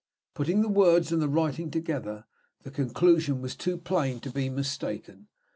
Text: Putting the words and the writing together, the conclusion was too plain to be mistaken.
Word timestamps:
Putting 0.33 0.63
the 0.63 0.67
words 0.67 1.11
and 1.11 1.21
the 1.21 1.29
writing 1.29 1.69
together, 1.69 2.25
the 2.63 2.71
conclusion 2.71 3.39
was 3.39 3.55
too 3.55 3.77
plain 3.77 4.19
to 4.21 4.31
be 4.31 4.49
mistaken. 4.49 5.27